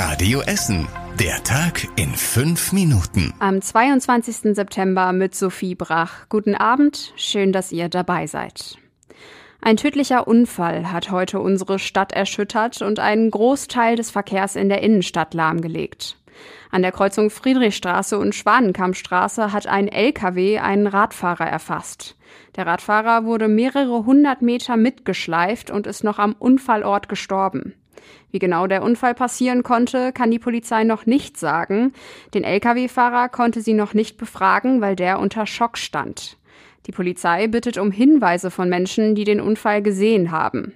[0.00, 0.86] Radio Essen.
[1.18, 3.34] Der Tag in fünf Minuten.
[3.40, 4.54] Am 22.
[4.54, 6.28] September mit Sophie Brach.
[6.28, 8.78] Guten Abend, schön, dass ihr dabei seid.
[9.60, 14.84] Ein tödlicher Unfall hat heute unsere Stadt erschüttert und einen Großteil des Verkehrs in der
[14.84, 16.16] Innenstadt lahmgelegt.
[16.70, 22.14] An der Kreuzung Friedrichstraße und Schwanenkampfstraße hat ein LKW einen Radfahrer erfasst.
[22.54, 27.74] Der Radfahrer wurde mehrere hundert Meter mitgeschleift und ist noch am Unfallort gestorben.
[28.30, 31.92] Wie genau der Unfall passieren konnte, kann die Polizei noch nicht sagen.
[32.34, 36.36] Den Lkw-Fahrer konnte sie noch nicht befragen, weil der unter Schock stand.
[36.86, 40.72] Die Polizei bittet um Hinweise von Menschen, die den Unfall gesehen haben.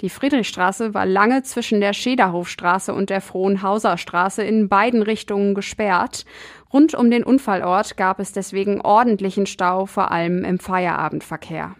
[0.00, 6.24] Die Friedrichstraße war lange zwischen der Schederhofstraße und der Frohnhauser Straße in beiden Richtungen gesperrt.
[6.72, 11.76] Rund um den Unfallort gab es deswegen ordentlichen Stau, vor allem im Feierabendverkehr.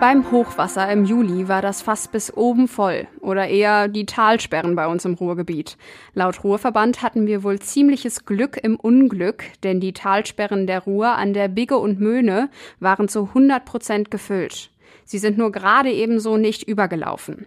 [0.00, 4.86] Beim Hochwasser im Juli war das Fass bis oben voll oder eher die Talsperren bei
[4.86, 5.76] uns im Ruhrgebiet.
[6.14, 11.34] Laut Ruhrverband hatten wir wohl ziemliches Glück im Unglück, denn die Talsperren der Ruhr an
[11.34, 12.48] der Bigge und Möhne
[12.78, 14.70] waren zu 100 Prozent gefüllt.
[15.04, 17.44] Sie sind nur gerade ebenso nicht übergelaufen.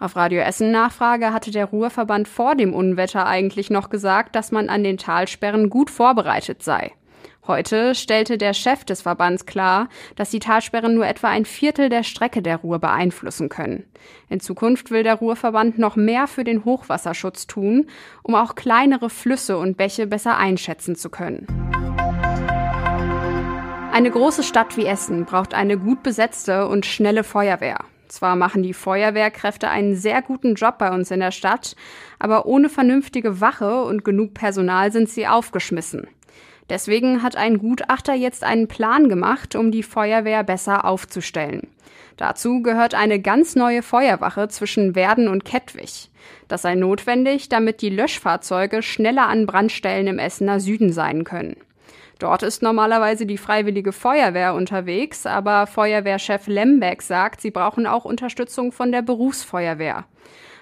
[0.00, 4.68] Auf Radio Essen Nachfrage hatte der Ruhrverband vor dem Unwetter eigentlich noch gesagt, dass man
[4.68, 6.90] an den Talsperren gut vorbereitet sei.
[7.46, 12.02] Heute stellte der Chef des Verbands klar, dass die Talsperren nur etwa ein Viertel der
[12.02, 13.84] Strecke der Ruhr beeinflussen können.
[14.30, 17.86] In Zukunft will der Ruhrverband noch mehr für den Hochwasserschutz tun,
[18.22, 21.46] um auch kleinere Flüsse und Bäche besser einschätzen zu können.
[23.92, 27.78] Eine große Stadt wie Essen braucht eine gut besetzte und schnelle Feuerwehr.
[28.08, 31.76] Zwar machen die Feuerwehrkräfte einen sehr guten Job bei uns in der Stadt,
[32.18, 36.08] aber ohne vernünftige Wache und genug Personal sind sie aufgeschmissen.
[36.70, 41.68] Deswegen hat ein Gutachter jetzt einen Plan gemacht, um die Feuerwehr besser aufzustellen.
[42.16, 46.10] Dazu gehört eine ganz neue Feuerwache zwischen Werden und Kettwig.
[46.48, 51.56] Das sei notwendig, damit die Löschfahrzeuge schneller an Brandstellen im Essener Süden sein können.
[52.20, 58.70] Dort ist normalerweise die Freiwillige Feuerwehr unterwegs, aber Feuerwehrchef Lembeck sagt, sie brauchen auch Unterstützung
[58.70, 60.04] von der Berufsfeuerwehr.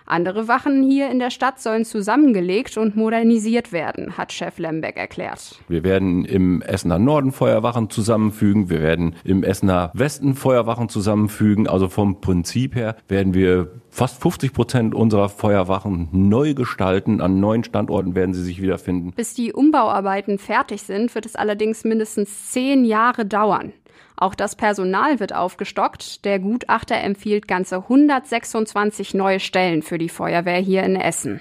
[0.06, 5.60] Andere Wachen hier in der Stadt sollen zusammengelegt und modernisiert werden, hat Chef Lembeck erklärt.
[5.68, 11.68] Wir werden im Essener Norden Feuerwachen zusammenfügen, wir werden im Essener Westen Feuerwachen zusammenfügen.
[11.68, 17.20] Also vom Prinzip her werden wir fast 50 Prozent unserer Feuerwachen neu gestalten.
[17.20, 19.12] An neuen Standorten werden sie sich wiederfinden.
[19.12, 23.72] Bis die Umbauarbeiten fertig sind, wird es allerdings mindestens zehn Jahre dauern.
[24.22, 26.24] Auch das Personal wird aufgestockt.
[26.24, 31.40] Der Gutachter empfiehlt ganze 126 neue Stellen für die Feuerwehr hier in Essen.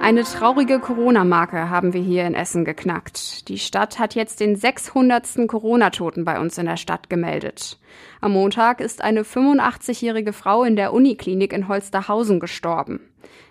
[0.00, 3.48] Eine traurige Corona-Marke haben wir hier in Essen geknackt.
[3.48, 5.48] Die Stadt hat jetzt den 600.
[5.48, 7.80] Corona-Toten bei uns in der Stadt gemeldet.
[8.20, 13.00] Am Montag ist eine 85-jährige Frau in der Uniklinik in Holsterhausen gestorben.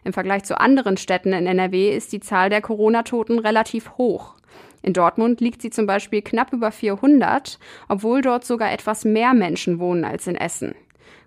[0.06, 4.35] Im Vergleich zu anderen Städten in NRW ist die Zahl der Corona-Toten relativ hoch.
[4.84, 7.58] In Dortmund liegt sie zum Beispiel knapp über 400,
[7.88, 10.76] obwohl dort sogar etwas mehr Menschen wohnen als in Essen.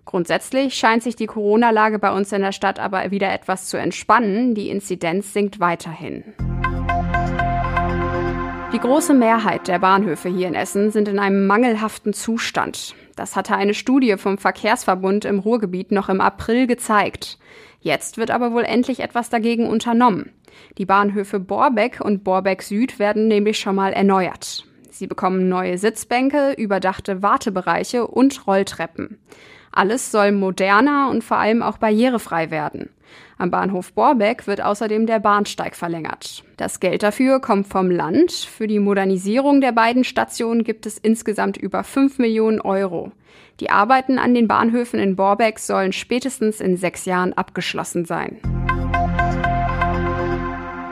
[0.05, 4.53] Grundsätzlich scheint sich die Corona-Lage bei uns in der Stadt aber wieder etwas zu entspannen.
[4.53, 6.23] Die Inzidenz sinkt weiterhin.
[8.73, 12.93] Die große Mehrheit der Bahnhöfe hier in Essen sind in einem mangelhaften Zustand.
[13.15, 17.39] Das hatte eine Studie vom Verkehrsverbund im Ruhrgebiet noch im April gezeigt.
[17.87, 20.33] Jetzt wird aber wohl endlich etwas dagegen unternommen.
[20.77, 24.65] Die Bahnhöfe Borbeck und Borbeck Süd werden nämlich schon mal erneuert.
[24.91, 29.19] Sie bekommen neue Sitzbänke, überdachte Wartebereiche und Rolltreppen.
[29.77, 32.89] Alles soll moderner und vor allem auch barrierefrei werden.
[33.37, 36.43] Am Bahnhof Borbeck wird außerdem der Bahnsteig verlängert.
[36.57, 38.31] Das Geld dafür kommt vom Land.
[38.31, 43.11] Für die Modernisierung der beiden Stationen gibt es insgesamt über 5 Millionen Euro.
[43.59, 48.39] Die Arbeiten an den Bahnhöfen in Borbeck sollen spätestens in sechs Jahren abgeschlossen sein.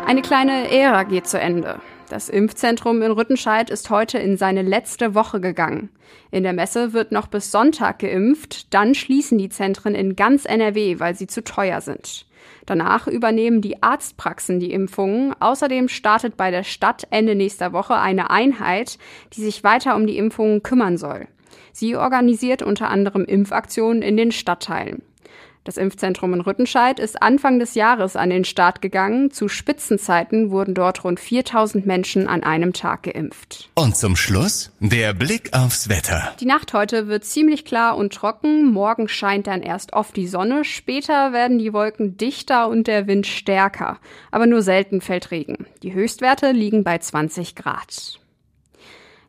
[0.06, 1.81] Eine kleine Ära geht zu Ende.
[2.10, 5.90] Das Impfzentrum in Rüttenscheid ist heute in seine letzte Woche gegangen.
[6.30, 11.00] In der Messe wird noch bis Sonntag geimpft, dann schließen die Zentren in ganz NRW,
[11.00, 12.28] weil sie zu teuer sind.
[12.68, 15.34] Danach übernehmen die Arztpraxen die Impfungen.
[15.40, 19.00] Außerdem startet bei der Stadt Ende nächster Woche eine Einheit,
[19.34, 21.28] die sich weiter um die Impfungen kümmern soll.
[21.74, 25.01] Sie organisiert unter anderem Impfaktionen in den Stadtteilen.
[25.65, 29.31] Das Impfzentrum in Rüttenscheid ist Anfang des Jahres an den Start gegangen.
[29.31, 33.71] Zu Spitzenzeiten wurden dort rund 4000 Menschen an einem Tag geimpft.
[33.73, 36.35] Und zum Schluss der Blick aufs Wetter.
[36.39, 38.71] Die Nacht heute wird ziemlich klar und trocken.
[38.71, 40.63] Morgen scheint dann erst oft die Sonne.
[40.63, 43.97] Später werden die Wolken dichter und der Wind stärker.
[44.29, 45.65] Aber nur selten fällt Regen.
[45.81, 48.19] Die Höchstwerte liegen bei 20 Grad.